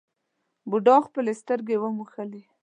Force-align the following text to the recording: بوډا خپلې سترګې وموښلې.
بوډا 0.69 0.97
خپلې 1.07 1.31
سترګې 1.41 1.75
وموښلې. 1.79 2.41